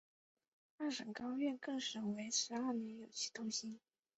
[0.79, 3.79] 二审高院更审为十五年有期徒刑。